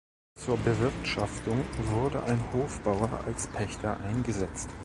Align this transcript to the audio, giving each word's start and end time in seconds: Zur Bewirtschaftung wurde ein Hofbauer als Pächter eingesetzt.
Zur 0.35 0.57
Bewirtschaftung 0.57 1.63
wurde 1.83 2.23
ein 2.23 2.41
Hofbauer 2.53 3.23
als 3.27 3.45
Pächter 3.45 3.99
eingesetzt. 3.99 4.71